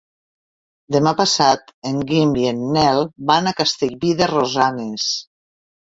[0.95, 5.07] Demà passat en Guim i en Nel van a Castellví de Rosanes.